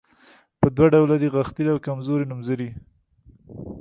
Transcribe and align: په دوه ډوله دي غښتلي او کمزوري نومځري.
په 0.59 0.67
دوه 0.75 0.87
ډوله 0.93 1.15
دي 1.21 1.27
غښتلي 1.35 1.69
او 1.73 1.83
کمزوري 1.87 2.25
نومځري. 2.27 2.69